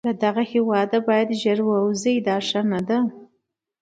[0.07, 2.97] له دغه هیواده باید ژر ووزو، دا ښه نه ده.